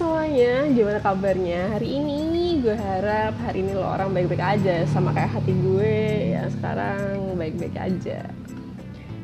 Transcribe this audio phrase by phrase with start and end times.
[0.00, 1.76] semuanya, gimana kabarnya?
[1.76, 2.64] Hari ini?
[2.64, 5.96] Gue harap hari ini lo orang baik-baik aja Sama kayak hati gue
[6.32, 8.24] yang sekarang baik-baik aja.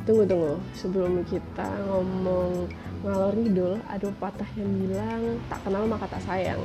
[0.05, 2.69] Tunggu, tunggu, sebelum kita ngomong
[3.01, 6.61] ngalor ngidul Ada patah yang bilang tak kenal maka tak sayang.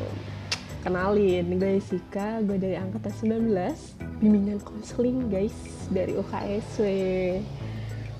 [0.84, 3.16] Kenalin, gue Sika, gue dari angkatan
[3.48, 5.56] 19 Bimbingan konseling guys,
[5.88, 6.84] dari UKSW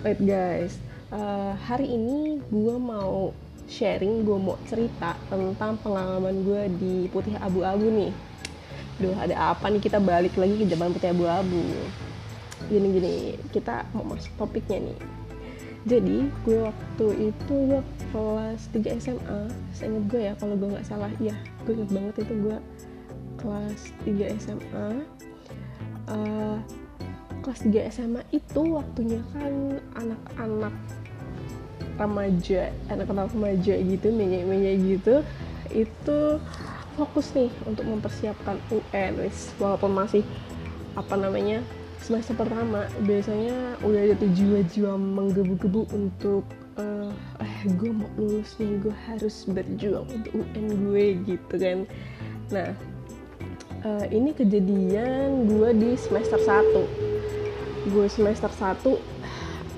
[0.08, 0.72] Wait guys,
[1.12, 3.36] uh, hari ini gue mau
[3.72, 8.12] sharing gue mau cerita tentang pengalaman gue di putih abu-abu nih.
[9.00, 9.80] Duh ada apa nih?
[9.80, 11.64] Kita balik lagi ke zaman putih abu-abu.
[12.68, 15.00] Gini-gini kita mau masuk topiknya nih.
[15.88, 17.82] Jadi gue waktu itu gue
[18.14, 19.42] kelas 3 SMA
[19.74, 21.10] Seinget gue ya kalau gue nggak salah.
[21.24, 21.34] Ya
[21.64, 22.58] gue inget banget itu gue
[23.40, 24.88] kelas 3 SMA
[26.12, 26.58] uh,
[27.42, 30.76] kelas 3 SMA itu waktunya kan anak-anak
[32.02, 35.22] remaja anak-anak remaja gitu menye-menye gitu
[35.72, 36.20] itu
[36.98, 39.32] fokus nih untuk mempersiapkan UN
[39.62, 40.26] walaupun masih
[40.98, 41.64] apa namanya
[42.02, 46.44] semester pertama biasanya udah ada jiwa-jiwa menggebu-gebu untuk
[46.76, 51.80] uh, eh gue mau lulus nih gue harus berjuang untuk UN gue gitu kan.
[52.52, 52.74] Nah
[53.86, 58.82] uh, ini kejadian gue di semester 1 gue semester 1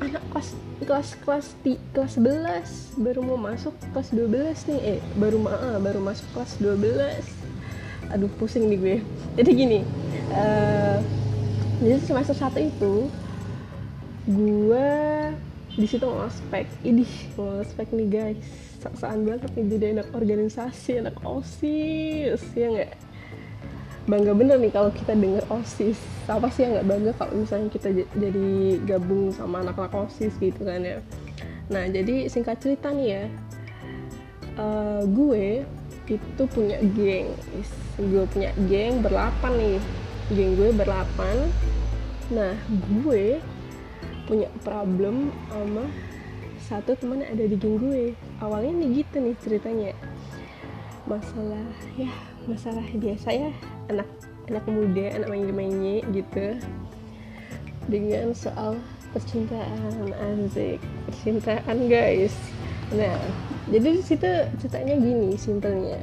[0.03, 0.49] anak kelas
[0.83, 4.79] kelas kelas di kelas 11 baru mau masuk kelas 12 nih.
[4.97, 8.97] Eh baru uh, baru masuk kelas 12 aduh pusing nih gue.
[9.39, 9.79] Jadi gini
[10.35, 10.99] uh,
[11.83, 13.11] jadi semester satu itu
[14.29, 14.91] gue
[15.73, 16.67] di situ ngospek.
[16.85, 18.39] Idih ngospek nih guys.
[18.79, 22.91] Saksaan banget nih jadi anak organisasi anak osis ya nggak
[24.03, 25.99] bangga bener nih kalau kita denger osis.
[26.27, 28.49] Apa sih yang nggak bangga kalau misalnya kita jadi
[28.83, 30.99] gabung sama anak-anak osis gitu kan ya?
[31.71, 33.23] Nah jadi singkat cerita nih ya
[34.59, 35.63] uh, gue
[36.03, 37.31] itu punya geng
[37.95, 39.79] gue punya geng berlapan nih.
[40.33, 41.35] Geng gue berlapan.
[42.33, 42.53] Nah
[43.03, 43.39] gue
[44.25, 45.83] punya problem sama
[46.63, 48.17] satu teman ada di geng gue.
[48.41, 49.91] Awalnya nih gitu nih ceritanya.
[51.05, 51.67] Masalah
[51.99, 53.51] ya masalah biasa ya
[53.87, 54.07] anak
[54.51, 56.59] anak muda anak main-mainnya gitu.
[57.87, 58.79] Dengan soal
[59.11, 62.35] percintaan asik percintaan guys.
[62.95, 63.19] Nah
[63.71, 65.99] jadi di situ ceritanya gini simpelnya.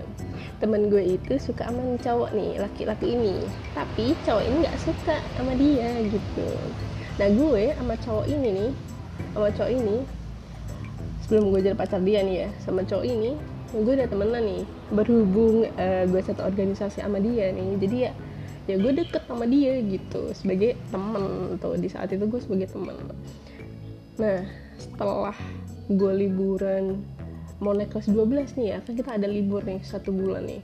[0.61, 3.41] Teman gue itu suka sama cowok nih laki-laki ini.
[3.73, 6.49] Tapi cowok ini nggak suka sama dia gitu.
[7.17, 8.71] Nah gue sama cowok ini nih
[9.33, 9.97] sama cowok ini
[11.25, 13.39] sebelum gue jadi pacar dia nih ya sama cowok ini
[13.71, 17.79] gue udah temenan nih berhubung uh, gue satu organisasi sama dia nih.
[17.79, 18.13] Jadi ya
[18.69, 21.79] ya gue deket sama dia gitu sebagai temen tuh.
[21.79, 22.97] Di saat itu gue sebagai temen.
[24.19, 24.43] Nah
[24.81, 25.37] setelah
[25.91, 27.03] gue liburan
[27.61, 30.63] mau naik kelas 12 nih ya kan kita ada libur nih satu bulan nih.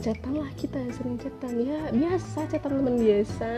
[0.00, 3.50] Chatan lah kita sering chatan ya biasa chatan teman biasa.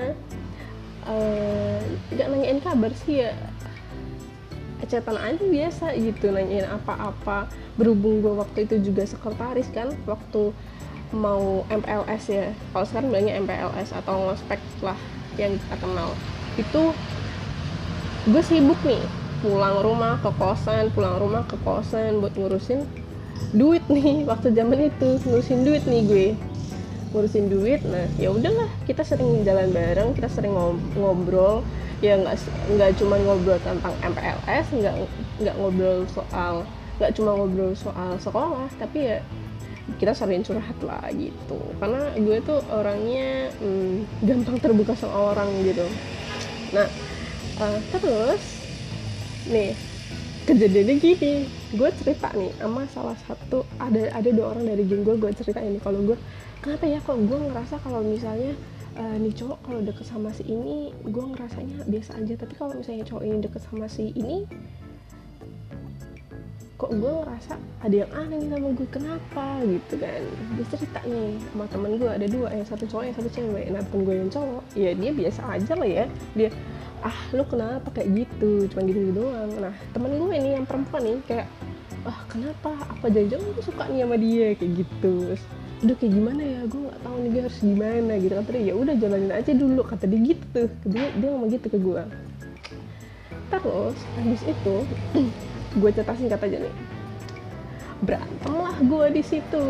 [1.03, 1.83] Uh,
[2.15, 3.35] gak nanyain kabar sih ya
[4.87, 7.51] chatan aja biasa gitu nanyain apa-apa.
[7.79, 10.55] Berhubung gue waktu itu juga sekretaris kan waktu
[11.13, 12.47] mau MPLS ya.
[12.73, 14.99] Kalau sekarang bilangnya MPLS atau ngospek lah
[15.37, 16.13] yang kita kenal.
[16.61, 16.93] Itu
[18.23, 19.03] gue sibuk nih
[19.43, 22.87] pulang rumah ke kosan pulang rumah ke kosan buat ngurusin
[23.51, 26.29] duit nih waktu zaman itu ngurusin duit nih gue
[27.13, 30.57] ngurusin duit nah ya udahlah kita sering jalan bareng kita sering
[30.97, 31.61] ngobrol
[32.03, 32.35] ya nggak
[32.73, 34.95] nggak cuma ngobrol tentang MPLS nggak
[35.45, 36.67] nggak ngobrol soal
[36.99, 39.19] nggak cuma ngobrol soal sekolah tapi ya
[39.99, 41.59] kita sering curhat lah gitu.
[41.83, 45.87] Karena gue tuh orangnya hmm, gampang terbuka sama orang gitu.
[46.71, 46.87] Nah
[47.59, 48.43] uh, terus
[49.51, 49.75] nih
[50.47, 55.15] kejadiannya gini gue cerita nih sama salah satu ada ada dua orang dari geng gue
[55.19, 56.19] gue cerita ini kalau gue
[56.63, 58.55] kenapa ya kok gue ngerasa kalau misalnya
[58.95, 62.35] uh, nih cowok kalau deket sama si ini gue ngerasanya biasa aja.
[62.39, 64.47] Tapi kalau misalnya cowok ini deket sama si ini
[66.79, 67.55] kok gue ngerasa
[67.87, 69.47] ada yang aneh sama gue kenapa?
[69.67, 70.23] Gitu kan.
[70.55, 73.67] Dia cerita nih sama temen gue ada dua yang satu cowok yang satu cewek.
[73.75, 76.05] Nah temen gue yang cowok ya dia biasa aja lah ya.
[76.39, 76.51] Dia
[77.03, 78.71] ah lu kenapa kayak gitu?
[78.71, 79.51] Cuma gitu, gitu doang.
[79.59, 81.47] Nah temen gue ini yang perempuan nih kayak
[82.07, 82.71] ah kenapa?
[82.87, 84.47] Apa jangan-jangan gue suka nih sama dia?
[84.55, 85.15] Kayak gitu
[85.83, 86.61] udah kayak gimana ya?
[86.71, 88.33] Gue nggak tahu nih gue harus gimana gitu.
[88.39, 90.63] Kata dia ya udah jalanin aja dulu kata dia gitu.
[90.87, 92.03] Dia dia ngomong gitu ke gue
[93.53, 94.77] terus habis itu
[95.81, 96.75] gue cerita singkat aja nih.
[98.03, 99.65] Berantem lah gue di situ.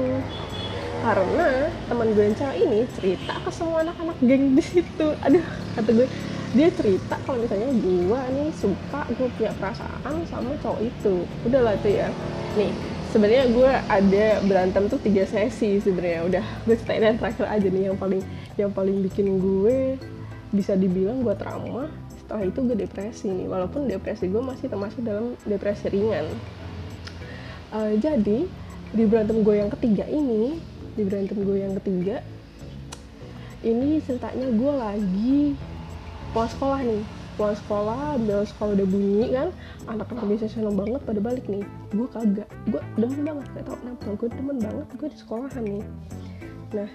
[1.03, 5.07] Karena teman gue yang cewek ini cerita ke semua anak-anak geng di situ.
[5.27, 5.43] Aduh
[5.75, 6.09] kata gue
[6.53, 11.27] dia cerita kalau misalnya gue nih suka gue punya perasaan sama cowok itu.
[11.43, 12.09] Udahlah tuh ya.
[12.55, 12.71] Nih
[13.13, 16.21] sebenarnya gue ada berantem tuh tiga sesi sebenarnya.
[16.25, 18.23] Udah gue ceritain yang terakhir aja nih yang paling
[18.57, 20.01] yang paling bikin gue
[20.53, 23.47] bisa dibilang gue trauma setelah itu gue depresi nih.
[23.53, 26.25] Walaupun depresi gue masih termasuk dalam depresi ringan.
[27.73, 28.49] Uh, jadi
[28.93, 30.57] di berantem gue yang ketiga ini
[30.97, 32.21] di berantem gue yang ketiga
[33.65, 35.41] ini ceritanya gue lagi
[36.33, 37.05] pulang sekolah nih.
[37.37, 39.49] Pulang sekolah bel sekolah udah bunyi kan
[39.89, 42.49] anak-anak biasa seneng banget pada balik nih gue kagak.
[42.73, 44.07] Gue demen banget gak tau kenapa.
[44.17, 45.85] Gue demen banget gue di sekolahan nih.
[46.73, 46.91] Nah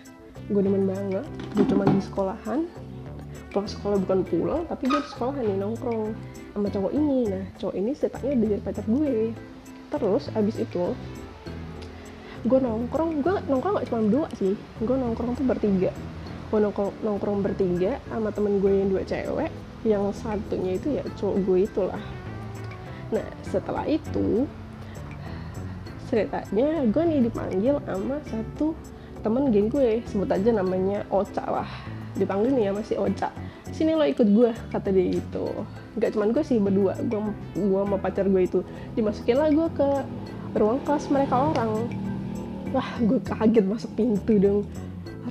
[0.48, 2.60] gue demen banget gue cuma di sekolahan.
[3.54, 6.04] Pulang sekolah bukan pulang tapi gue di sekolahan nih nongkrong
[6.54, 7.20] sama cowok ini.
[7.30, 9.16] Nah cowok ini ceritanya udah jadi pacar gue.
[9.88, 10.86] Terus abis itu
[12.44, 13.10] gue nongkrong.
[13.22, 14.58] Gue nongkrong gak cuma dua sih.
[14.82, 15.94] Gue nongkrong tuh bertiga.
[16.48, 19.52] Gue nongkrong, nongkrong bertiga sama temen gue yang dua cewek.
[19.86, 22.04] Yang satunya itu ya cowok gue itulah.
[23.14, 24.48] Nah setelah itu
[26.08, 28.74] ceritanya gue nih dipanggil sama satu
[29.22, 30.02] temen geng gue.
[30.08, 31.70] Sebut aja namanya Oca lah.
[32.18, 33.30] Dipanggil nih ya masih Oca
[33.78, 35.46] sini lo ikut gue kata dia gitu.
[36.00, 36.98] Nggak cuman gue sih berdua.
[37.06, 37.22] Gue
[37.54, 38.60] gue sama pacar gue itu.
[38.98, 39.90] Dimasukin lah gue ke
[40.58, 41.86] ruang kelas mereka orang.
[42.74, 44.66] Wah gue kaget masuk pintu dong.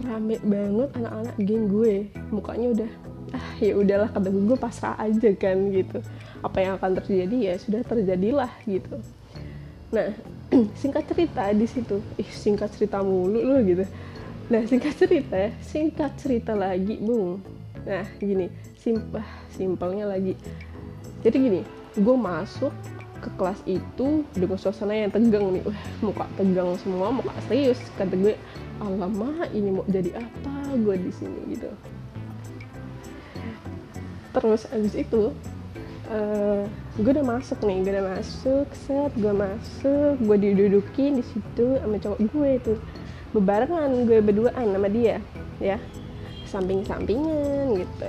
[0.07, 1.95] Rame banget anak-anak geng gue.
[2.31, 2.91] Mukanya udah
[3.35, 5.99] ah ya udahlah kata gue gue pasrah aja kan gitu.
[6.45, 9.03] Apa yang akan terjadi ya sudah terjadilah gitu
[9.95, 10.11] nah
[10.81, 12.03] singkat cerita di situ.
[12.19, 13.85] Ih singkat cerita mulu loh gitu.
[14.47, 17.43] Nah singkat cerita singkat cerita lagi bung
[17.87, 18.51] nah gini
[18.83, 20.35] simpah simpelnya lagi.
[21.23, 21.61] Jadi gini
[21.97, 22.75] gue masuk
[23.23, 25.63] ke kelas itu dengan suasana yang tegang nih.
[25.65, 28.35] Wah, muka tegang semua muka serius kata gue.
[28.77, 31.71] Alamak ini mau jadi apa gue di sini gitu.
[34.37, 35.33] Terus abis itu
[36.11, 36.63] uh,
[36.99, 41.97] gue udah masuk nih gue udah masuk set gue masuk gue didudukin di situ sama
[41.99, 42.73] cowok gue itu.
[43.35, 45.21] Bebarengan gue berduaan sama dia
[45.59, 45.79] ya.
[46.47, 48.09] Samping-sampingan gitu.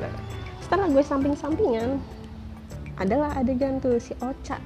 [0.00, 0.14] Nah
[0.64, 2.00] setelah gue samping-sampingan
[2.96, 4.56] adalah adegan tuh si Ocha.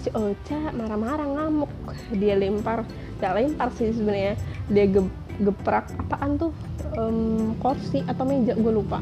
[0.00, 1.70] Si Ocha marah-marah ngamuk.
[2.16, 2.88] Dia lempar
[3.20, 4.34] gak lempar sih sebenarnya.
[4.72, 5.02] Dia ge
[5.40, 6.52] geprak apaan tuh?
[6.90, 8.98] Um, kursi atau meja gue lupa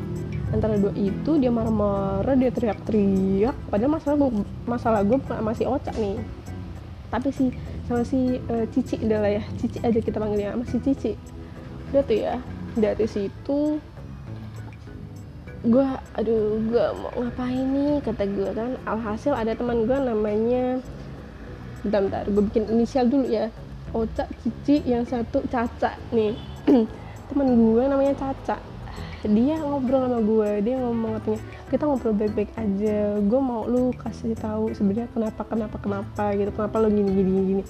[0.48, 3.56] antara dua itu dia marah-marah dia teriak-teriak.
[3.68, 4.30] Padahal masalah gue
[4.64, 6.16] masalah gue masih Ocha nih.
[7.08, 7.52] Tapi si
[7.88, 11.12] sama si uh, Cici adalah ya Cici aja kita panggilnya masih Cici.
[11.92, 12.34] Udah tuh ya
[12.76, 13.80] dari situ
[15.58, 18.70] gue aduh gue mau ngapain nih kata gue kan.
[18.88, 20.80] Alhasil ada teman gue namanya
[21.84, 23.52] bentar bentar gue bikin inisial dulu ya.
[23.92, 26.36] Oca Cici yang satu Caca nih.
[27.28, 28.67] Teman gue namanya Caca
[29.26, 31.40] dia ngobrol sama gue dia ngomong katanya
[31.74, 36.76] kita ngobrol baik-baik aja gue mau lu kasih tahu sebenarnya kenapa kenapa kenapa gitu kenapa
[36.78, 37.64] lu gini gini gini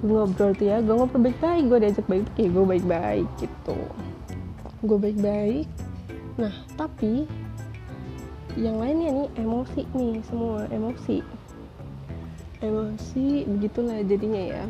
[0.00, 3.78] gue ngobrol tuh ya gue ngobrol baik-baik gue diajak baik-baik ya gue baik-baik gitu.
[4.80, 5.68] Gue baik-baik.
[6.40, 7.28] Nah tapi
[8.56, 11.20] yang lainnya nih emosi nih semua emosi.
[12.64, 14.64] Emosi begitulah jadinya ya.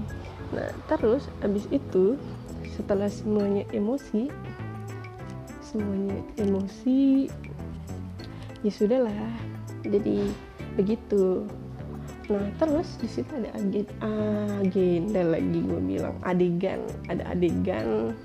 [0.51, 2.19] Nah terus abis itu
[2.75, 4.31] setelah semuanya emosi
[5.71, 7.31] semuanya emosi
[8.67, 9.31] ya sudahlah
[9.87, 10.27] jadi
[10.75, 11.47] begitu.
[12.27, 13.87] Nah terus di situ ada agen
[14.59, 18.19] agenda lagi gue bilang adegan ada adegan.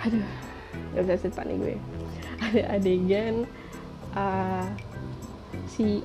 [0.00, 0.28] Aduh
[0.96, 1.76] gak bisa cerita nih gue.
[2.40, 3.34] Ada adegan
[4.16, 4.68] uh,
[5.68, 6.00] si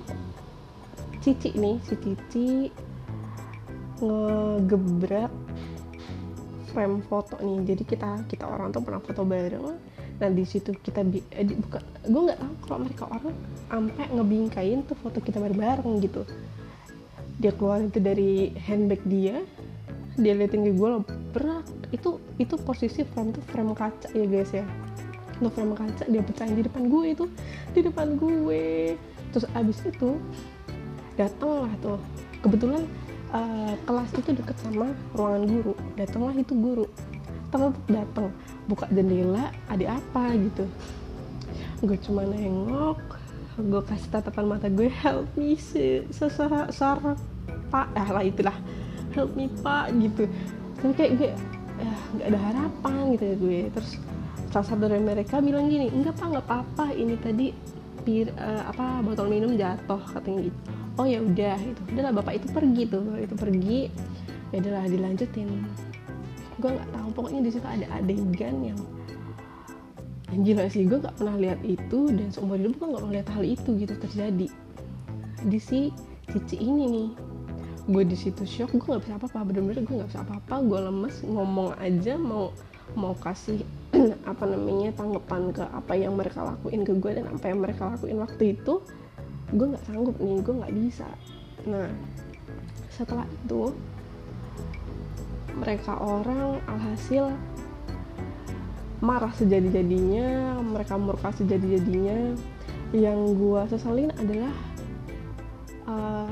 [1.23, 2.49] Cici nih si Cici
[4.03, 5.31] ngegebrak
[6.75, 7.71] frame foto nih.
[7.71, 9.88] Jadi kita kita orang tuh pernah foto bareng
[10.19, 13.35] nah di situ kita bi eh, di, bukan gue nggak tahu kalau mereka orang
[13.71, 16.27] sampai ngebingkain tuh foto kita bareng-bareng gitu.
[17.39, 19.39] Dia keluar itu dari handbag dia
[20.19, 20.89] dia liatin ke gue
[21.31, 21.63] berat.
[21.95, 24.67] Itu itu posisi frame tuh frame kaca ya guys ya.
[25.39, 27.25] Itu frame kaca dia pecahin di depan gue itu
[27.71, 28.99] di depan gue.
[29.31, 30.19] Terus abis itu
[31.15, 31.99] datang lah tuh.
[32.43, 32.83] Kebetulan
[33.31, 35.73] uh, kelas itu deket sama ruangan guru.
[35.95, 36.85] Datanglah itu guru.
[37.49, 38.35] Tetap datang
[38.69, 40.69] buka jendela ada apa gitu.
[41.81, 43.01] Gue cuma nengok
[43.59, 45.57] gue kasih tatapan mata gue help me
[46.13, 46.95] sesar
[47.73, 47.87] pak.
[47.97, 48.57] Eh lah itulah.
[49.17, 50.29] Help me pak gitu.
[50.79, 51.31] Tapi kayak gue
[51.81, 53.59] ya nggak ada harapan gitu ya gue.
[53.73, 53.91] Terus
[54.53, 56.85] salah satu dari mereka bilang gini enggak pak nggak apa-apa.
[56.93, 57.47] Ini tadi
[58.05, 60.59] pir uh, apa botol minum jatuh katanya gitu.
[60.95, 63.79] Oh ya udah itu udahlah bapak itu pergi tuh itu pergi.
[64.53, 65.49] Ya udahlah dilanjutin
[66.59, 67.07] gue nggak tahu.
[67.15, 68.79] Pokoknya di situ ada adegan yang
[70.29, 73.43] gila sih gue nggak pernah lihat itu dan seumur hidup gue nggak pernah lihat hal
[73.47, 74.47] itu gitu terjadi.
[75.47, 75.89] Di si
[76.29, 77.09] Cici ini nih
[77.89, 79.49] gue di situ shock gue nggak bisa apa-apa.
[79.49, 82.53] Bener-bener gue nggak bisa apa-apa gue lemes ngomong aja mau
[82.93, 83.65] mau kasih
[84.31, 88.21] apa namanya tanggapan ke apa yang mereka lakuin ke gue dan apa yang mereka lakuin
[88.21, 88.81] waktu itu
[89.49, 91.09] gue nggak sanggup nih gue nggak bisa.
[91.65, 91.89] Nah
[92.93, 93.73] setelah itu
[95.57, 97.33] mereka orang alhasil
[98.99, 102.35] marah sejadi-jadinya mereka murka sejadi-jadinya.
[102.89, 104.53] Yang gue sesalin adalah
[105.85, 106.29] uh,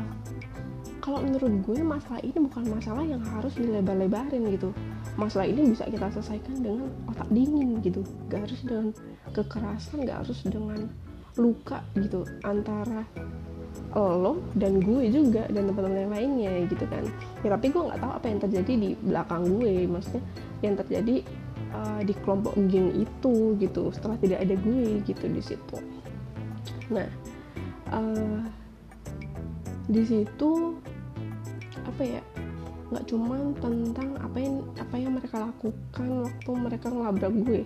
[0.97, 4.73] kalau menurut gue masalah ini bukan masalah yang harus dilebar-lebarin gitu.
[5.15, 8.01] Masalah ini bisa kita selesaikan dengan otak dingin gitu.
[8.27, 8.89] Gak harus dengan
[9.31, 10.89] kekerasan gak harus dengan
[11.37, 13.05] luka gitu antara
[13.97, 17.03] lo dan gue juga dan teman-teman yang lainnya gitu kan.
[17.41, 20.23] Ya tapi gue nggak tahu apa yang terjadi di belakang gue maksudnya
[20.61, 21.15] yang terjadi
[21.73, 25.77] uh, di kelompok geng itu gitu setelah tidak ada gue gitu di situ.
[26.93, 27.09] Nah
[27.89, 28.39] uh,
[29.87, 30.75] di situ
[31.87, 32.21] apa ya
[32.87, 37.63] nggak cuman tentang apa yang apa yang mereka lakukan waktu mereka ngelabrak gue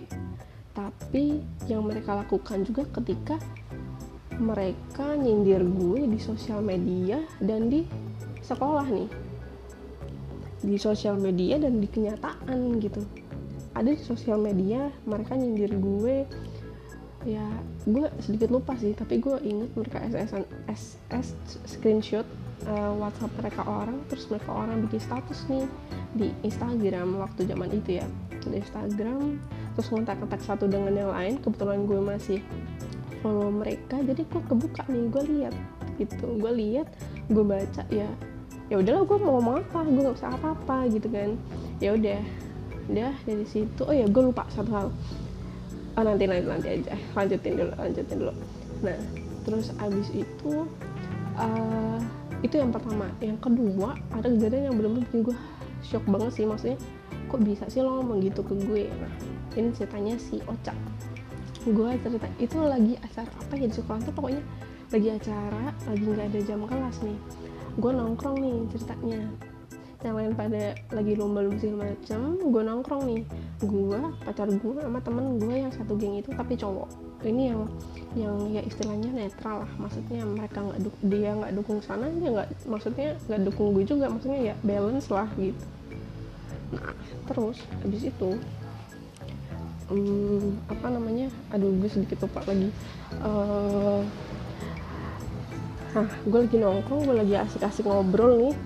[0.72, 3.36] tapi yang mereka lakukan juga ketika
[4.38, 7.84] mereka nyindir gue di sosial media dan di
[8.40, 9.10] sekolah nih.
[10.62, 13.02] Di sosial media dan di kenyataan gitu.
[13.74, 16.24] Ada di sosial media mereka nyindir gue.
[17.22, 17.46] Ya
[17.86, 21.28] gue sedikit lupa sih tapi gue inget mereka SS SS
[21.70, 22.26] screenshot
[22.66, 25.66] uh, WhatsApp mereka orang terus mereka orang bikin status nih
[26.18, 28.06] di Instagram waktu zaman itu ya.
[28.42, 29.38] Di Instagram
[29.78, 31.34] terus ngontak-ngontak satu dengan yang lain.
[31.38, 32.38] Kebetulan gue masih
[33.22, 35.54] follow mereka jadi gue kebuka nih gue lihat
[35.96, 36.26] gitu.
[36.36, 36.90] Gue lihat
[37.30, 38.10] gue baca ya
[38.68, 41.30] ya udahlah gue mau ngomong apa gue nggak bisa apa-apa gitu kan.
[41.78, 42.20] Ya udah
[42.90, 43.82] udah dari situ.
[43.86, 44.88] Oh ya gue lupa satu hal.
[45.92, 46.94] Oh, nanti nanti nanti aja.
[47.14, 48.34] Lanjutin dulu lanjutin dulu.
[48.82, 48.98] Nah
[49.46, 50.52] terus abis itu
[51.38, 52.00] uh,
[52.42, 53.06] itu yang pertama.
[53.22, 55.36] Yang kedua ada kejadian yang benar-benar bikin gue
[55.86, 56.44] shock banget sih.
[56.44, 56.78] Maksudnya
[57.30, 58.90] kok bisa sih lo ngomong gitu ke gue?
[58.90, 59.12] Nah
[59.56, 60.72] ini ceritanya si Ocha
[61.62, 64.42] gue cerita itu lagi acara apa ya di sekolah tuh pokoknya?
[64.90, 67.18] Lagi acara lagi nggak ada jam kelas nih.
[67.78, 69.22] Gue nongkrong nih ceritanya.
[70.02, 73.22] Yang lain pada lagi lomba-lomba segala macam gue nongkrong nih.
[73.62, 76.90] Gue pacar gue sama temen gue yang satu geng itu tapi cowok.
[77.22, 77.60] Ini yang
[78.18, 79.72] yang ya istilahnya netral lah.
[79.78, 84.10] Maksudnya mereka nggak dia nggak dukung sana dia nggak maksudnya nggak dukung gue juga.
[84.10, 85.62] Maksudnya ya balance lah gitu.
[86.74, 86.90] Nah
[87.30, 88.30] terus habis itu
[89.92, 91.28] um, apa namanya?
[91.52, 92.72] Aduh gue sedikit lupa lagi.
[93.20, 94.00] Uh,
[95.92, 98.56] Nah, gue lagi nongkrong, gue lagi asik-asik ngobrol nih.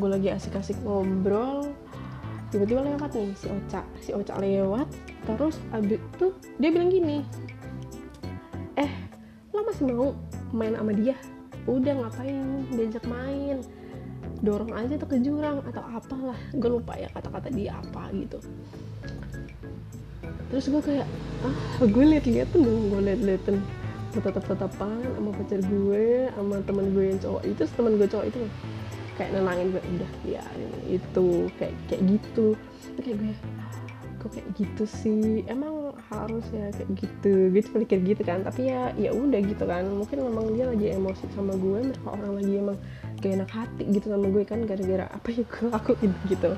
[0.00, 1.68] Gue lagi asik-asik ngobrol.
[2.48, 4.88] Tiba-tiba lewat nih si Oca si Oca lewat.
[5.28, 7.20] Terus abis itu dia bilang gini
[8.80, 8.90] eh
[9.52, 10.16] lo masih mau
[10.56, 11.16] main sama dia?
[11.68, 12.64] Udah ngapain?
[12.72, 13.60] Diajak main.
[14.40, 16.40] Dorong aja tuh ke jurang atau apalah.
[16.56, 18.40] Gue lupa ya kata-kata dia apa gitu
[20.54, 21.06] terus gue kayak
[21.42, 23.58] ah gue liat-liat tuh dong gue liat-liatin
[24.22, 27.42] tetap-tetapan sama pacar gue sama temen gue yang cowok.
[27.42, 28.38] Itu temen gue cowok itu
[29.18, 30.44] kayak nenangin gue udah ya
[30.86, 31.26] itu
[31.58, 32.46] kayak kayak gitu.
[33.02, 33.34] Kayak gue
[34.22, 35.42] kok kayak gitu sih?
[35.50, 37.34] Emang harus ya kayak gitu.
[37.50, 39.82] Gitu pikir gitu kan tapi ya ya udah gitu kan.
[39.90, 42.78] Mungkin memang dia lagi emosi sama gue mereka orang lagi emang
[43.18, 46.50] gak enak hati gitu sama gue kan gara-gara apa yang gue lakuin gitu.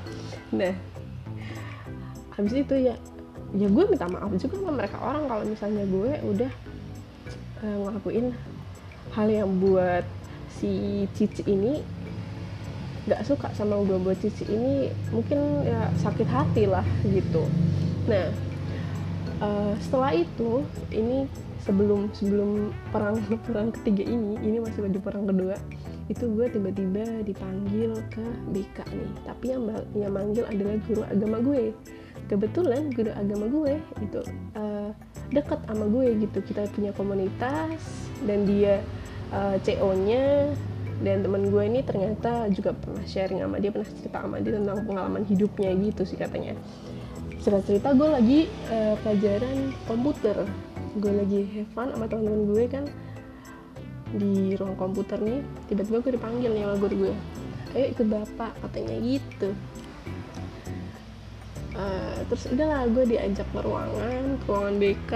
[0.53, 0.73] Nah
[2.37, 2.93] habis itu ya
[3.55, 6.51] ya gue minta maaf juga sama mereka orang kalau misalnya gue udah
[7.63, 8.27] uh, ngelakuin
[9.15, 10.03] hal yang buat
[10.59, 11.79] si Cici ini
[13.07, 17.47] nggak suka sama gue buat cici ini mungkin ya sakit hati lah gitu.
[18.03, 18.27] Nah
[19.39, 21.23] uh, setelah itu ini
[21.63, 25.55] sebelum sebelum perang perang ketiga ini ini masih baju perang kedua
[26.11, 29.11] itu gue tiba-tiba dipanggil ke BK nih.
[29.23, 29.63] Tapi yang
[29.95, 31.63] yang manggil adalah guru agama gue
[32.27, 34.19] kebetulan guru agama gue itu
[34.59, 34.91] uh,
[35.31, 36.39] deket sama gue gitu.
[36.43, 37.79] Kita punya komunitas
[38.27, 38.83] dan dia
[39.31, 40.51] uh, CO nya
[41.01, 44.77] dan teman gue ini ternyata juga pernah sharing sama dia pernah cerita sama dia tentang
[44.83, 46.53] pengalaman hidupnya gitu sih katanya.
[47.39, 50.37] Cerita cerita gue lagi uh, pelajaran komputer.
[50.97, 52.83] Gue lagi have fun sama teman-teman gue kan
[54.17, 55.39] di ruang komputer nih.
[55.71, 57.13] Tiba-tiba gue dipanggil nih sama guru gue.
[57.75, 59.51] Ayo ikut bapak katanya gitu
[61.77, 65.13] uh, terus udahlah gue diajak ke ruangan ke ruangan BK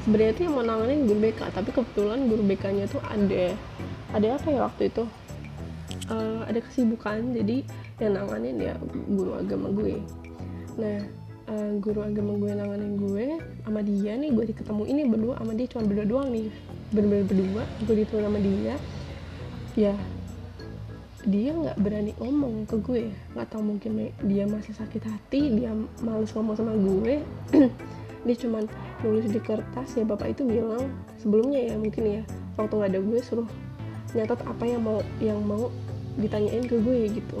[0.00, 3.52] sebenarnya tuh yang mau nanganin guru BK tapi kebetulan guru BK nya tuh ada.
[4.10, 5.04] Ada apa ya waktu itu?
[6.10, 7.62] Uh, ada kesibukan jadi
[8.02, 8.74] yang nanganin ya
[9.06, 10.02] guru agama gue.
[10.80, 10.98] Nah
[11.46, 13.26] uh, guru agama gue nanganin gue
[13.62, 16.48] sama dia nih gue diketemu ini berdua sama dia cuma berdua doang nih.
[16.90, 18.74] Bener-bener berdua gue ditemu sama dia.
[19.78, 19.94] Ya
[21.28, 23.04] dia nggak berani ngomong ke gue.
[23.36, 27.20] Nggak tahu mungkin dia masih sakit hati dia males ngomong sama gue.
[28.20, 28.68] Dia cuman
[29.00, 32.22] nulis di kertas ya bapak itu bilang sebelumnya ya mungkin ya
[32.60, 33.48] waktu nggak ada gue suruh
[34.12, 35.72] nyatat apa yang mau yang mau
[36.20, 37.40] ditanyain ke gue gitu.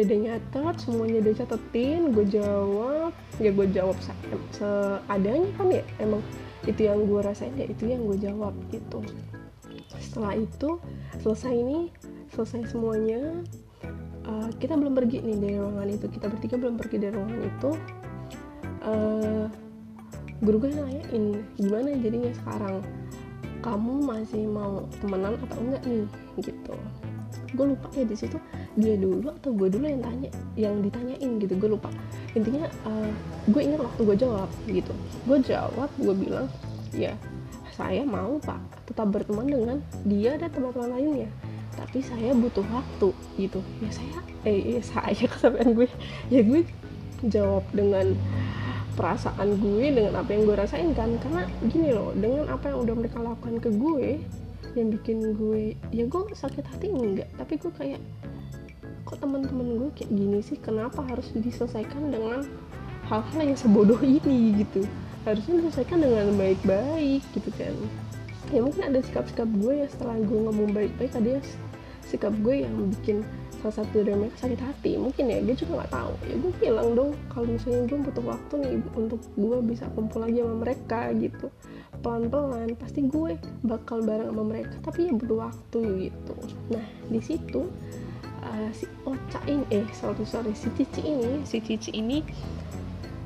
[0.00, 3.12] Dia nyatat semuanya dia catetin gue jawab.
[3.36, 4.16] Ya gue jawab se
[4.56, 6.24] seadanya kan ya emang
[6.64, 9.04] itu yang gue rasain ya itu yang gue jawab gitu.
[10.00, 10.80] Setelah itu
[11.20, 11.92] selesai ini
[12.34, 13.22] selesai semuanya.
[14.24, 16.06] Uh, kita belum pergi nih dari ruangan itu.
[16.10, 17.70] Kita bertiga belum pergi dari ruangan itu.
[18.84, 19.46] Uh,
[20.42, 21.24] guru gue nanyain
[21.56, 22.82] gimana jadinya sekarang?
[23.64, 26.04] Kamu masih mau temenan atau enggak nih?
[26.42, 26.74] Gitu.
[27.54, 28.36] Gue lupa ya di situ
[28.74, 31.54] dia dulu atau gue dulu yang tanya yang ditanyain gitu.
[31.54, 31.88] Gue lupa.
[32.34, 33.10] Intinya uh,
[33.46, 34.92] gue ingat waktu gue jawab gitu.
[35.24, 36.50] Gue jawab gue bilang
[36.90, 37.14] ya
[37.74, 41.30] saya mau pak tetap berteman dengan dia dan teman-teman lainnya
[41.74, 43.60] tapi saya butuh waktu gitu.
[43.82, 45.88] Ya saya eh ya saya kesabaran gue.
[46.30, 46.62] Ya gue
[47.26, 48.14] jawab dengan
[48.94, 51.18] perasaan gue dengan apa yang gue rasain kan.
[51.18, 54.08] Karena gini loh dengan apa yang udah mereka lakukan ke gue
[54.74, 57.28] yang bikin gue ya gue sakit hati enggak.
[57.36, 58.00] Tapi gue kayak
[59.04, 60.56] kok teman-teman gue kayak gini sih?
[60.58, 62.46] Kenapa harus diselesaikan dengan
[63.10, 64.64] hal-hal yang sebodoh ini?
[64.64, 64.86] gitu.
[65.24, 68.03] Harusnya diselesaikan dengan baik-baik gitu kan
[68.54, 71.42] ya mungkin ada sikap-sikap gue ya setelah gue ngomong baik-baik ada
[72.06, 73.26] sikap gue yang bikin
[73.64, 74.92] salah satu dari mereka sakit hati.
[75.00, 76.12] Mungkin ya dia juga nggak tahu.
[76.28, 80.44] Ya gue bilang dong kalau misalnya gue butuh waktu nih untuk gue bisa kumpul lagi
[80.44, 81.48] sama mereka gitu.
[82.04, 85.80] Pelan-pelan pasti gue bakal bareng sama mereka tapi ya butuh waktu
[86.12, 86.34] gitu.
[86.76, 87.64] Nah di situ
[88.44, 92.20] uh, si Ocha ini eh sorry sorry si Cici ini si Cici ini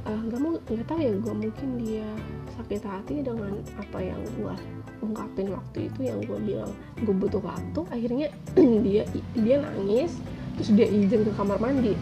[0.09, 2.09] uh, nggak mau nggak tahu ya gue mungkin dia
[2.57, 4.55] sakit hati dengan apa yang gue
[4.99, 7.81] ungkapin waktu itu yang gue bilang gue butuh waktu.
[7.93, 8.29] Akhirnya
[8.87, 9.05] dia
[9.37, 10.17] dia nangis
[10.59, 11.95] terus dia izin ke kamar mandi.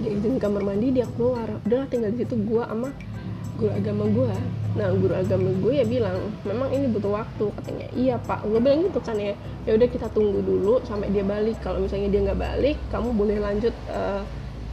[0.00, 1.48] Dia izin ke kamar mandi dia keluar.
[1.68, 2.88] Udah tinggal di situ gue sama
[3.56, 4.36] guru agama gue
[4.76, 7.86] nah guru agama gue ya bilang memang ini butuh waktu katanya.
[7.96, 8.44] Iya pak.
[8.48, 9.36] Gue bilang gitu kan ya.
[9.68, 11.60] Ya udah kita tunggu dulu sampai dia balik.
[11.60, 14.24] Kalau misalnya dia nggak balik kamu boleh lanjut uh,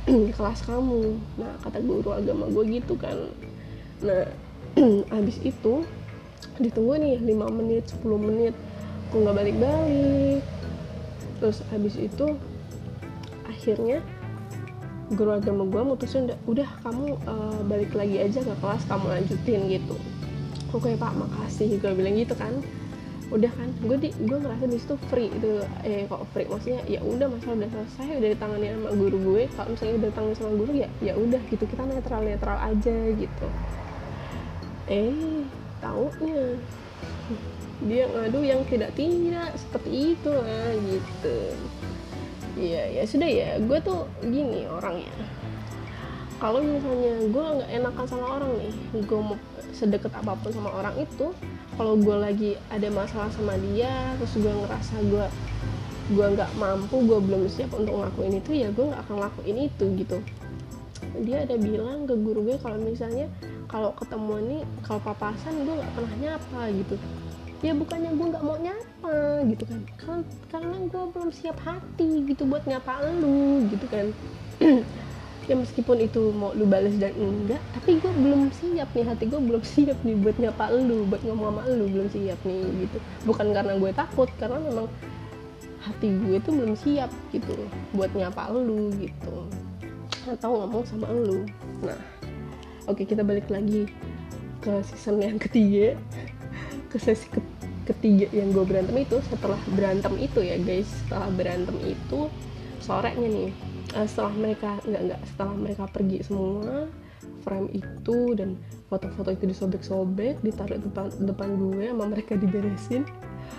[0.07, 1.15] kelas kamu.
[1.39, 3.15] Nah kata guru agama gue gitu kan.
[4.03, 4.27] Nah
[5.15, 5.83] habis itu
[6.59, 8.55] ditunggu nih 5 menit 10 menit.
[9.09, 10.43] Aku nggak balik-balik.
[11.39, 12.27] Terus habis itu
[13.47, 14.03] akhirnya
[15.13, 19.61] guru agama gue mutusin udah, udah kamu uh, balik lagi aja ke kelas kamu lanjutin
[19.71, 19.95] gitu.
[20.73, 21.79] Oke pak makasih.
[21.79, 22.59] Gue bilang gitu kan
[23.31, 26.47] udah kan gue di gue ngerasa di situ free itu eh kok free?
[26.49, 29.43] Maksudnya ya udah masalah udah selesai udah ditangani sama guru gue.
[29.55, 31.63] Kalau misalnya udah ditangani sama guru ya ya udah gitu.
[31.63, 33.47] Kita netral netral aja gitu.
[34.91, 35.45] Eh
[35.79, 36.59] taunya.
[37.83, 41.37] Dia ngadu yang tidak tidak seperti itu lah gitu.
[42.59, 43.49] Iya ya sudah ya.
[43.63, 45.11] Gue tuh gini orangnya.
[46.43, 49.39] Kalau misalnya gue nggak enakan sama orang nih gue mau
[49.73, 51.33] sedekat apa pun sama orang itu
[51.73, 55.25] kalau gue lagi ada masalah sama dia terus gue ngerasa gue
[56.13, 59.85] gue nggak mampu gue belum siap untuk ngelakuin itu ya gue nggak akan ngelakuin itu
[60.03, 60.17] gitu.
[61.23, 63.31] Dia ada bilang ke guru gue kalau misalnya
[63.71, 66.95] kalau ketemu nih kalau papasan gue nggak pernah nyapa gitu.
[67.63, 69.15] Ya bukannya gue nggak mau nyapa
[69.47, 69.81] gitu kan.
[69.95, 70.19] Kan
[70.51, 74.11] karena gue belum siap hati gitu buat nyapa lu gitu kan
[75.43, 79.41] ya meskipun itu mau lu balas dan enggak tapi gue belum siap nih hati gue
[79.43, 82.97] belum siap nih buat nyapa lu buat ngomong sama lu belum siap nih gitu.
[83.27, 84.87] Bukan karena gue takut karena memang
[85.83, 87.55] hati gue tuh belum siap gitu
[87.91, 89.35] buat nyapa lu gitu.
[90.31, 91.43] Atau ngomong sama lu.
[91.83, 91.99] Nah
[92.87, 93.91] oke kita balik lagi
[94.63, 95.95] ke season yang ketiga.
[96.93, 97.41] Ke sesi ke
[97.89, 100.85] ketiga yang gue berantem itu setelah berantem itu ya guys.
[100.85, 102.29] Setelah berantem itu
[102.85, 106.89] sorenya nih uh, setelah mereka nggak nggak setelah mereka pergi semua
[107.43, 108.55] frame itu dan
[108.87, 113.03] foto-foto itu disobek-sobek ditaruh depan depan gue sama mereka diberesin.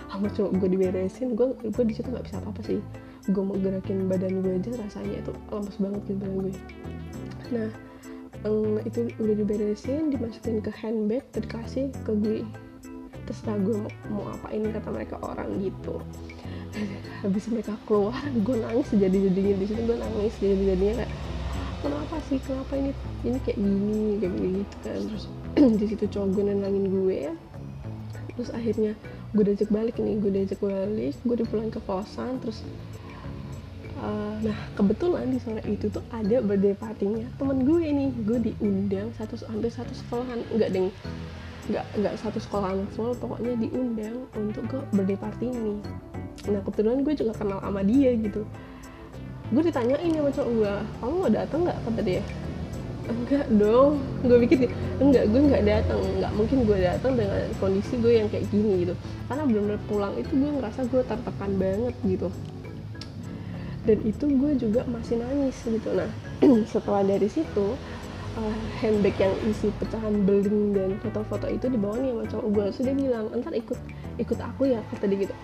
[0.09, 2.79] Sama cowok gue diberesin gue gue di situ nggak bisa apa apa sih.
[3.29, 6.53] Gue mau gerakin badan gue aja rasanya itu lemes banget di badan gue.
[7.53, 7.69] Nah
[8.85, 12.41] itu udah diberesin dimasukin ke handbag dikasih ke gue.
[13.25, 15.97] Terserah gue mau, mau apa ini kata mereka orang gitu
[17.23, 21.11] habis mereka keluar gue nangis jadi jadinya di situ gue nangis jadi jadinya kayak
[21.85, 22.39] kenapa sih?
[22.41, 22.91] Kenapa ini?
[23.21, 24.99] Ini kayak gini kayak gitu kan.
[25.05, 25.25] Terus
[25.79, 27.19] di situ cowok gue nenangin gue.
[28.35, 28.91] Terus akhirnya
[29.35, 32.41] gue diajak balik nih gue diajak balik gue dipulang ke kosan.
[32.41, 32.65] Terus
[33.95, 37.31] Uh, nah kebetulan di sore itu tuh ada birthday party-nya.
[37.39, 40.43] Temen gue nih gue diundang satu hampir satu sekolahan.
[40.51, 40.91] Enggak deng.
[41.71, 45.79] Nggak nggak satu sekolahan semua pokoknya diundang untuk ke birthday party ini
[46.49, 48.41] nah kebetulan gue juga kenal sama dia gitu.
[49.53, 51.77] Gue ditanyain sama cowok gue kamu mau datang nggak?
[51.85, 52.21] kata dia.
[53.05, 53.93] Enggak dong.
[54.25, 54.57] Gue pikir
[54.97, 58.93] enggak gue nggak datang nggak mungkin gue datang dengan kondisi gue yang kayak gini gitu.
[59.29, 62.29] Karena benar-benar pulang itu gue ngerasa gue tertekan banget gitu.
[63.85, 65.89] Dan itu gue juga masih nangis gitu.
[65.93, 66.09] Nah
[66.73, 67.77] setelah dari situ
[68.37, 72.65] uh, handbag yang isi pecahan beling dan foto-foto itu dibawa nih sama cowok gue.
[72.81, 73.79] Dia bilang ntar ikut
[74.17, 75.35] ikut aku ya kata dia gitu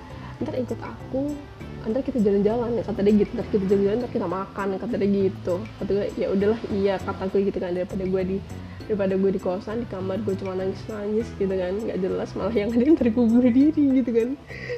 [0.42, 1.34] ntar ikut aku
[1.82, 2.84] ntar kita jalan-jalan ya.
[2.86, 5.56] Kata dia gitu ntar kita jalan-jalan ntar kita makan kata dia gitu.
[5.82, 8.38] Kata gue ya udahlah iya kata gue gitu kan daripada gue di
[8.86, 11.74] daripada gue di kosan di kamar gue cuma nangis nangis gitu kan.
[11.74, 14.30] Nggak jelas malah yang ada yang terkubur diri gitu kan.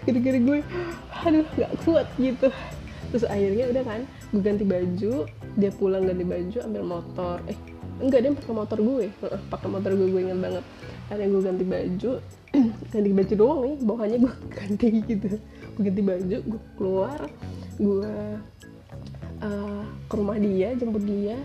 [0.07, 0.59] Gara-gara gue
[1.23, 2.47] aduh nggak kuat gitu.
[3.11, 5.13] Terus akhirnya udah kan gue ganti baju
[5.59, 7.37] dia pulang ganti baju ambil motor.
[7.51, 7.57] Eh
[7.99, 9.05] enggak dia pakai motor gue.
[9.51, 10.63] Pakai motor gue gue inget banget.
[11.11, 12.11] Akhirnya gue ganti baju
[12.93, 15.27] ganti baju doang nih bawahannya gue ganti gitu.
[15.73, 17.19] Gue ganti baju gue keluar
[17.81, 18.13] gue
[19.41, 21.37] uh, ke rumah dia jemput dia.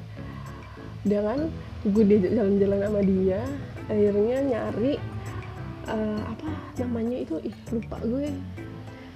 [1.07, 1.49] Dengan
[1.87, 3.41] gue diajak jalan-jalan sama dia
[3.89, 4.95] akhirnya nyari
[5.89, 7.37] uh, apa namanya itu?
[7.43, 8.29] Ih lupa gue.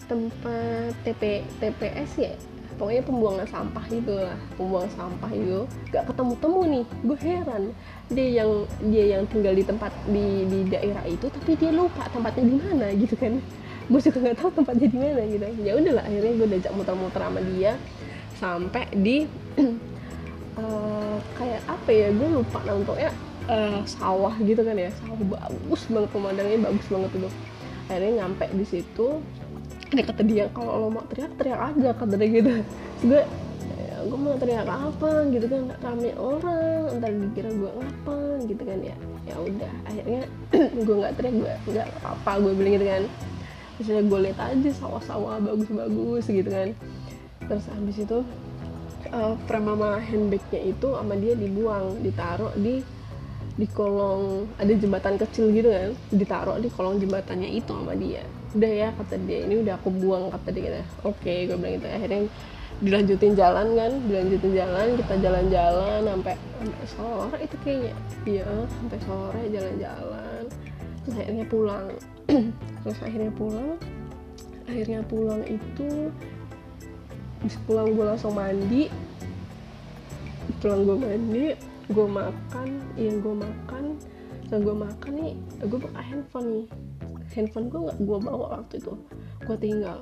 [0.09, 2.35] Tempat TP TPS ya
[2.83, 4.35] pokoknya pembuangan sampah itu lah.
[4.59, 5.59] Pembuangan sampah itu
[5.95, 6.85] gak ketemu temu nih.
[7.07, 7.63] Gue heran.
[8.11, 8.51] Dia yang
[8.91, 12.87] dia yang tinggal di tempat di di daerah itu tapi dia lupa tempatnya di mana
[12.99, 13.39] gitu kan.
[13.87, 15.47] Gue juga nggak tahu tempatnya di mana gitu.
[15.63, 17.73] Ya udahlah akhirnya gue diajak muter-muter sama dia.
[18.43, 19.17] Sampai di
[20.59, 23.15] uh, kayak apa ya gue lupa nampaknya
[23.47, 24.91] uh, sawah gitu kan ya.
[24.99, 27.31] Sawah bagus banget pemandangannya bagus banget itu
[27.91, 29.21] akhirnya nyampe di situ
[29.93, 32.53] ini kata dia kalau lo mau teriak teriak aja kata dia gitu.
[33.05, 33.21] Gue
[33.77, 35.11] ya, gue mau teriak apa?
[35.29, 38.97] Gitu kan rame orang entar dikira gue ngapa gitu kan ya.
[39.29, 40.23] Ya udah akhirnya
[40.89, 43.03] gue nggak teriak gue nggak apa gue bilang gitu kan.
[43.77, 46.69] Misalnya gue lihat aja sawah-sawah bagus-bagus gitu kan.
[47.45, 48.19] Terus habis itu
[49.13, 52.81] uh, frame sama handbagnya itu sama dia dibuang ditaruh di
[53.53, 55.93] di kolong ada jembatan kecil gitu kan.
[56.09, 59.39] Ditaruh di kolong jembatannya itu sama dia udah ya kata dia.
[59.49, 60.81] Ini udah aku buang kata dia gitu.
[61.09, 61.87] Oke gue bilang gitu.
[61.89, 62.21] Akhirnya
[62.83, 67.95] dilanjutin jalan kan dilanjutin jalan kita jalan-jalan sampai sampai sore itu kayaknya.
[68.29, 68.49] Iya
[68.81, 70.43] sampai sore jalan-jalan.
[71.03, 71.87] Terus akhirnya pulang.
[72.85, 73.71] Terus akhirnya pulang.
[74.69, 76.13] Akhirnya pulang itu
[77.43, 78.87] Habis pulang gue langsung mandi.
[80.63, 81.47] Pulang gue mandi
[81.91, 83.85] gue makan iya gue makan.
[84.47, 85.35] Setelah gue makan nih
[85.65, 86.67] gue buka handphone nih
[87.33, 88.93] handphone gue nggak gue bawa waktu itu.
[89.45, 89.99] Gue tinggal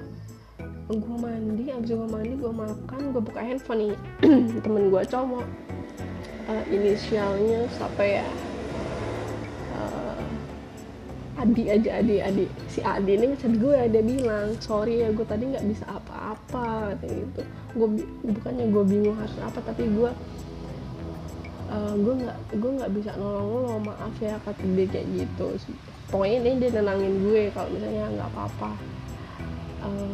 [0.91, 3.95] gue mandi abis gue mandi gue makan gue buka handphone nih.
[4.67, 5.47] Temen gue cowok
[6.51, 8.27] uh, inisialnya siapa ya?
[9.79, 10.27] Uh,
[11.41, 12.47] Adi aja Adi Adi.
[12.67, 17.43] Si Adi ini ngechat gue dia bilang sorry ya gue tadi nggak bisa apa-apa gitu.
[17.79, 17.89] Gue
[18.27, 20.11] bukannya gue bingung harus apa tapi gue
[21.71, 25.47] uh, gue nggak gue nggak bisa nolong lo maaf ya kata dia kayak gitu
[26.11, 28.71] pokoknya ini dia nenangin gue kalau misalnya nggak apa-apa.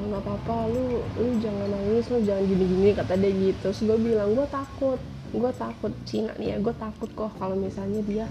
[0.06, 3.58] Nggak uh, apa-apa lu lu jangan nangis lu jangan gini-gini kata dia gitu.
[3.66, 5.00] Terus gue bilang gue takut
[5.34, 8.24] gue takut Cina nih ya gue takut kok kalau misalnya dia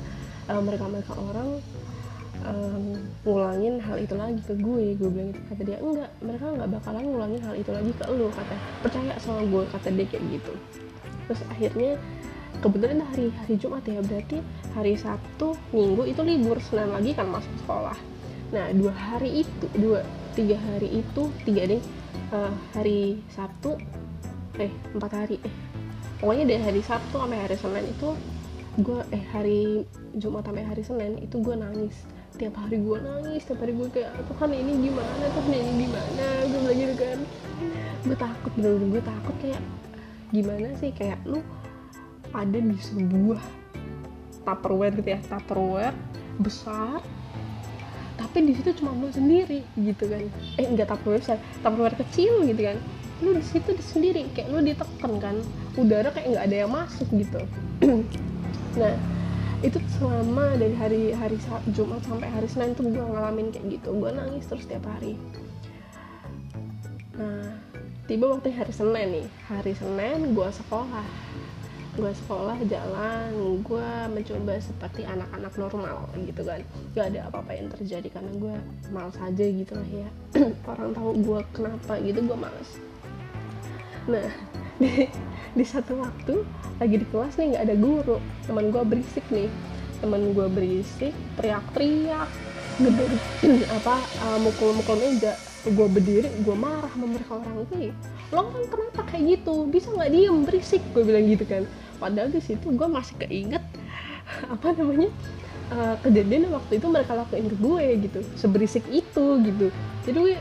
[0.48, 1.60] uh, mereka mereka orang
[2.48, 2.86] um,
[3.28, 4.86] ngulangin hal itu lagi ke gue.
[4.96, 5.42] Gue bilang gitu.
[5.52, 9.42] Kata dia enggak mereka nggak bakalan ngulangin hal itu lagi ke lu kata percaya sama
[9.44, 10.54] gue kata dia kayak gitu.
[11.26, 11.92] Terus akhirnya
[12.62, 14.40] kebetulan hari hari Jumat ya berarti
[14.76, 17.98] hari Sabtu Minggu itu libur Senin lagi kan masuk sekolah.
[18.54, 21.82] Nah dua hari itu dua tiga hari itu tiga deh
[22.36, 23.80] uh, hari Sabtu
[24.60, 25.56] eh empat hari eh
[26.20, 28.10] pokoknya dari hari Sabtu sampai hari Senin itu
[28.76, 31.96] gue eh hari Jumat sampai hari Senin itu gue nangis.
[32.36, 35.24] Tiap hari gue nangis tiap hari gue kayak Tuhan ini gimana?
[35.32, 36.26] Tuhan ini gimana?
[36.44, 37.20] Gue bilang gitu kan.
[38.04, 39.62] Gue takut bener-bener gue takut kayak
[40.36, 40.92] gimana sih?
[40.92, 41.40] Kayak lu
[42.36, 43.42] ada di sebuah
[44.46, 45.96] tupperware gitu ya tupperware
[46.38, 47.00] besar
[48.16, 50.24] tapi di situ cuma lu sendiri gitu kan.
[50.56, 52.78] Eh enggak tupperware besar tupperware kecil gitu kan.
[53.24, 55.36] Lu di situ sendiri kayak lu ditekan kan.
[55.76, 57.42] Udara kayak nggak ada yang masuk gitu.
[58.76, 58.92] Nah
[59.64, 61.40] itu selama dari hari hari
[61.72, 63.96] Jumat sampai hari Senin tuh gue ngalamin kayak gitu.
[63.96, 65.16] Gue nangis terus tiap hari.
[67.16, 67.56] Nah
[68.04, 71.08] tiba waktu hari Senin nih hari Senin gue sekolah
[71.96, 73.32] gue sekolah jalan
[73.64, 76.60] gue mencoba seperti anak-anak normal gitu kan.
[76.92, 78.56] Gak ada apa-apa yang terjadi karena gue
[78.92, 80.10] males aja gitu lah ya.
[80.72, 82.70] Orang tahu gue kenapa gitu gue males.
[84.12, 84.28] Nah
[84.84, 85.08] di,
[85.56, 86.44] di satu waktu
[86.84, 88.18] lagi di kelas nih nggak ada guru.
[88.44, 89.48] Teman gue berisik nih.
[90.04, 92.28] Teman gue berisik teriak-teriak
[92.76, 93.08] gede
[93.80, 93.96] apa
[94.28, 95.40] uh, mukul-mukul meja.
[95.64, 97.96] Gue berdiri gue marah sama mereka orang itu
[98.34, 99.70] lo kan kenapa kayak gitu?
[99.70, 100.38] Bisa nggak diem?
[100.48, 101.64] Berisik gue bilang gitu kan.
[102.02, 103.64] Padahal di situ gue masih keinget
[104.54, 105.10] apa namanya
[105.70, 108.20] uh, kejadian waktu itu mereka lakuin ke gue gitu.
[108.34, 109.68] Seberisik itu gitu.
[110.08, 110.36] Jadi gue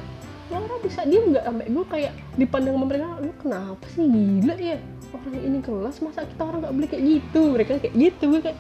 [0.53, 1.44] lo orang bisa diem nggak?
[1.44, 4.05] Sampai gue kayak dipandang sama mereka lu kenapa sih?
[4.05, 4.79] Gila ya
[5.14, 7.40] orang ini kelas masa kita orang nggak boleh kayak gitu?
[7.53, 8.59] Mereka kayak gitu gue kayak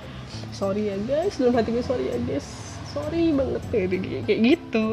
[0.52, 1.34] sorry ya guys.
[1.40, 2.46] Dalam hati gue sorry ya guys.
[2.92, 3.86] Sorry banget kayak
[4.28, 4.84] kayak gitu.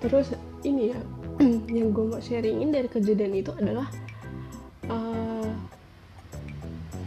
[0.00, 0.32] Terus
[0.64, 0.98] ini ya
[1.76, 3.88] yang gue mau sharingin dari kejadian itu adalah
[4.86, 5.50] uh,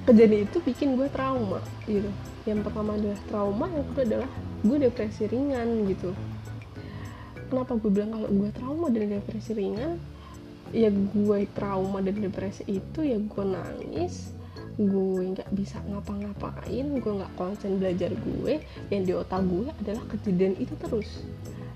[0.07, 2.09] kejadian itu bikin gue trauma gitu.
[2.47, 4.29] Yang pertama adalah trauma yang kedua adalah
[4.63, 6.11] gue depresi ringan gitu.
[7.47, 9.99] Kenapa gue bilang kalau gue trauma dan depresi ringan?
[10.75, 14.35] Ya gue trauma dan depresi itu ya gue nangis
[14.77, 18.61] gue nggak bisa ngapa-ngapain gue nggak konsen belajar gue
[18.93, 21.25] yang di otak gue adalah kejadian itu terus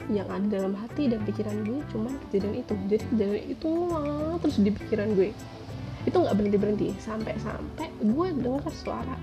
[0.10, 2.74] yang ada dalam hati dan pikiran gue cuma kejadian itu.
[2.90, 5.30] Jadi kejadian itu lah terus di pikiran gue.
[6.10, 9.16] Itu nggak berhenti berhenti sampai-sampai gue dengar suara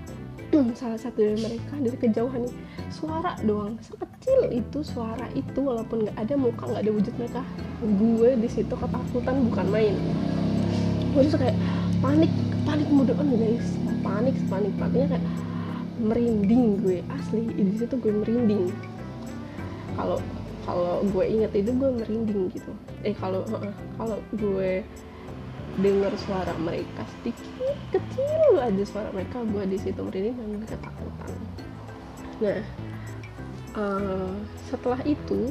[0.79, 2.55] salah satu dari mereka dari kejauhan nih
[2.89, 3.77] suara doang.
[3.85, 7.41] Sekecil itu suara itu walaupun nggak ada muka nggak ada wujud mereka
[7.83, 9.95] gue di situ ketakutan bukan main.
[11.13, 11.57] Gue tuh kayak
[12.01, 12.31] panik
[12.65, 13.67] panik mode on guys.
[14.01, 15.25] Panik panik paniknya kayak
[16.01, 17.45] merinding gue asli.
[17.45, 18.73] Di situ gue merinding.
[19.99, 20.17] Kalau
[20.69, 22.71] kalau gue inget itu gue merinding gitu.
[23.01, 23.41] Eh kalau
[23.97, 24.85] kalau gue
[25.81, 31.37] dengar suara mereka sedikit kecil aja suara mereka gue di situ merinding dan gue ketakutan.
[32.37, 32.61] Nah
[33.73, 34.33] uh,
[34.69, 35.49] setelah itu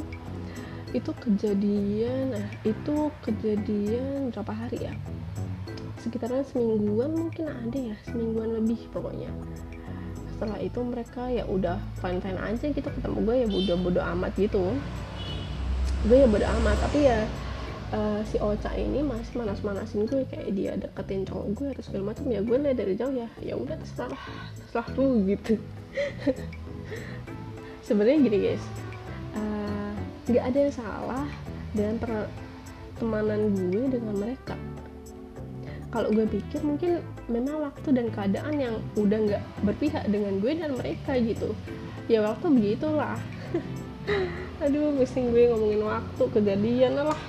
[0.94, 4.94] itu kejadian nah itu kejadian berapa hari ya?
[5.98, 9.34] Sekitaran semingguan mungkin ada ya semingguan lebih pokoknya
[10.38, 14.32] setelah itu mereka ya udah fine fine aja gitu ketemu gue ya bodo bodo amat
[14.38, 14.70] gitu.
[16.06, 17.26] Gue ya bodo amat tapi ya
[17.90, 22.30] uh, si Ocha ini masih manas-manasin gue kayak dia deketin cowok gue harus segala macam
[22.30, 24.22] ya gue lihat dari jauh ya ya udah terserah
[24.62, 25.58] terserah lu gitu.
[27.90, 28.64] Sebenarnya gini guys
[29.34, 29.92] eh,
[30.30, 31.26] nggak uh, ada yang salah
[31.74, 33.40] dengan pertemanan
[33.74, 34.54] gue dengan mereka.
[35.90, 40.74] Kalau gue pikir mungkin memang waktu dan keadaan yang udah nggak berpihak dengan gue dan
[40.74, 41.52] mereka gitu.
[42.08, 43.20] Ya waktu begitulah.
[44.64, 47.20] Aduh pusing gue ngomongin waktu kejadian lah.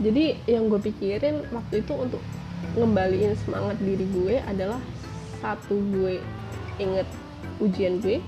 [0.00, 2.22] Jadi yang gue pikirin waktu itu untuk
[2.74, 4.80] ngembaliin semangat diri gue adalah
[5.38, 6.18] satu gue
[6.80, 7.06] inget
[7.60, 8.18] ujian gue.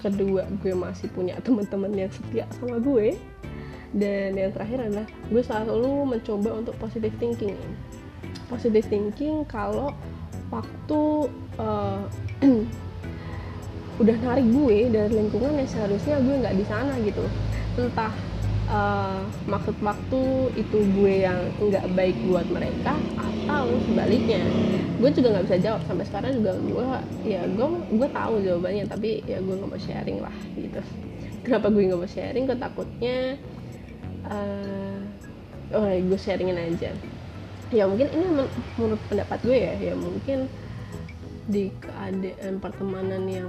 [0.00, 3.14] Kedua gue masih punya teman-teman yang setia sama gue.
[3.94, 7.54] Dan yang terakhir adalah gue selalu mencoba untuk positive thinking
[8.54, 9.90] positive thinking kalau
[10.54, 11.02] waktu
[11.58, 12.06] uh,
[14.02, 17.26] udah narik gue dari lingkungan yang seharusnya gue nggak di sana gitu.
[17.74, 18.14] Entah
[18.70, 20.22] uh, maksud waktu
[20.54, 24.46] itu gue yang nggak baik buat mereka atau sebaliknya.
[25.02, 26.52] Gue juga nggak bisa jawab sampai sekarang juga.
[26.62, 26.86] Gue
[27.26, 27.66] ya gue
[27.98, 30.80] gue tahu jawabannya tapi ya gue nggak mau sharing lah gitu.
[31.42, 32.44] Kenapa gue nggak mau sharing?
[32.46, 33.18] Gue takutnya
[34.30, 34.98] uh,
[35.74, 36.94] oh gue sharingin aja
[37.72, 38.26] ya mungkin ini
[38.76, 40.48] menurut pendapat gue ya ya mungkin
[41.44, 43.48] di keadaan pertemanan yang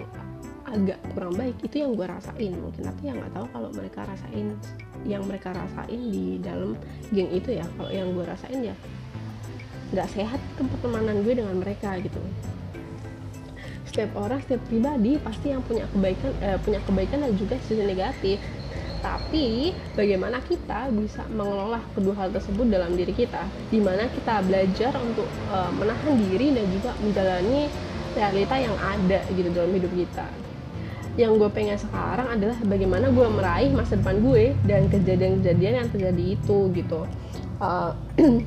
[0.66, 2.82] agak kurang baik itu yang gue rasain mungkin.
[2.84, 4.48] Tapi yang nggak tahu kalau mereka rasain
[5.06, 6.74] yang mereka rasain di dalam
[7.14, 7.66] geng itu ya.
[7.78, 8.76] Kalau yang gue rasain ya
[9.94, 12.20] nggak sehat ke pertemanan gue dengan mereka gitu.
[13.88, 18.42] Setiap orang setiap pribadi pasti yang punya kebaikan eh, punya kebaikan dan juga sisi negatif
[19.06, 23.46] tapi bagaimana kita bisa mengelola kedua hal tersebut dalam diri kita?
[23.70, 27.70] Di mana kita belajar untuk uh, menahan diri dan juga menjalani
[28.18, 30.26] realita yang ada gitu dalam hidup kita.
[31.22, 36.24] Yang gue pengen sekarang adalah bagaimana gue meraih masa depan gue dan kejadian-kejadian yang terjadi
[36.34, 37.06] itu gitu.
[37.62, 37.94] Uh,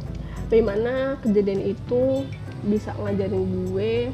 [0.50, 2.26] bagaimana kejadian itu
[2.66, 4.10] bisa ngajarin gue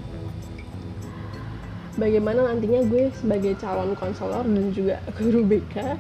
[1.95, 5.95] bagaimana nantinya gue sebagai calon konselor dan juga guru BK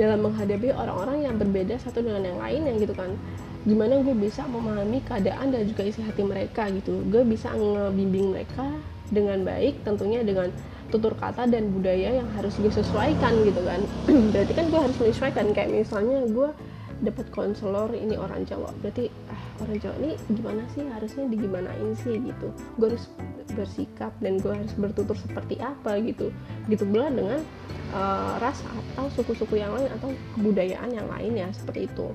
[0.00, 3.12] dalam menghadapi orang-orang yang berbeda satu dengan yang lain yang gitu kan.
[3.68, 7.04] Gimana gue bisa memahami keadaan dan juga isi hati mereka gitu.
[7.12, 8.64] Gue bisa ngebimbing mereka
[9.12, 10.48] dengan baik tentunya dengan
[10.88, 13.84] tutur kata dan budaya yang harus gue sesuaikan gitu kan.
[14.32, 15.52] Berarti kan gue harus menyesuaikan.
[15.52, 16.48] Kayak misalnya gue
[17.00, 18.70] dapat konselor ini orang Jawa.
[18.84, 20.84] Berarti ah orang Jawa ini gimana sih?
[20.86, 22.48] Harusnya digimanain sih gitu.
[22.76, 23.08] Gue harus
[23.56, 26.30] bersikap dan gue harus bertutur seperti apa gitu.
[26.68, 27.40] Gitu pula dengan
[27.92, 32.08] uh, ras atau suku-suku yang lain atau kebudayaan yang lain ya seperti itu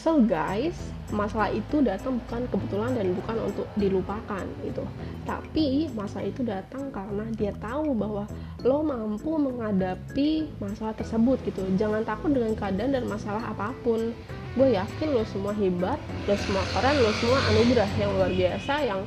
[0.00, 0.72] So guys,
[1.12, 4.80] masalah itu datang bukan kebetulan dan bukan untuk dilupakan gitu.
[5.28, 8.24] Tapi masalah itu datang karena dia tahu bahwa
[8.64, 11.60] lo mampu menghadapi masalah tersebut gitu.
[11.76, 14.16] Jangan takut dengan keadaan dan masalah apa pun.
[14.50, 15.94] gue yakin lo semua hebat
[16.26, 19.00] lo semua keren lo semua anugerah yang luar biasa yang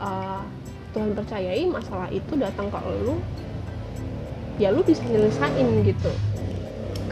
[0.00, 0.40] uh,
[0.96, 3.20] Tuhan percayai masalah itu datang ke lo
[4.56, 6.08] ya lu bisa nyelesain gitu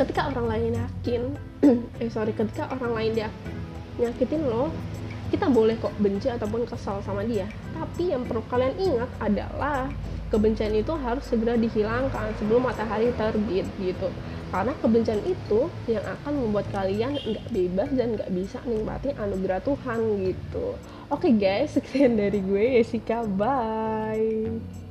[0.01, 1.37] ketika orang lain yakin
[2.03, 3.29] eh sorry ketika orang lain dia
[3.97, 4.71] nyakitin lo
[5.27, 7.51] kita boleh kok benci ataupun kesal sama dia.
[7.75, 9.91] Tapi yang perlu kalian ingat adalah
[10.31, 14.09] kebencian itu harus segera dihilangkan sebelum matahari terbit gitu.
[14.55, 19.99] Karena kebencian itu yang akan membuat kalian nggak bebas dan nggak bisa nikmati anugerah Tuhan
[20.23, 20.79] gitu.
[21.11, 23.27] Oke okay guys sekian dari gue Jessica.
[23.27, 24.86] Bye